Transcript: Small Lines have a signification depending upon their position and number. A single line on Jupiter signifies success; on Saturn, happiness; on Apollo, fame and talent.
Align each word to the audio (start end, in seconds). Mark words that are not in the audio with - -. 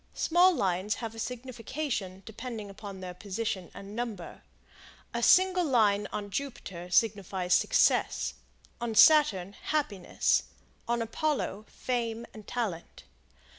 Small 0.15 0.51
Lines 0.55 0.95
have 0.95 1.13
a 1.13 1.19
signification 1.19 2.23
depending 2.25 2.71
upon 2.71 3.01
their 3.01 3.13
position 3.13 3.69
and 3.71 3.95
number. 3.95 4.41
A 5.13 5.21
single 5.21 5.63
line 5.63 6.07
on 6.11 6.31
Jupiter 6.31 6.89
signifies 6.89 7.53
success; 7.53 8.33
on 8.81 8.95
Saturn, 8.95 9.53
happiness; 9.61 10.41
on 10.87 11.03
Apollo, 11.03 11.65
fame 11.69 12.25
and 12.33 12.47
talent. 12.47 13.03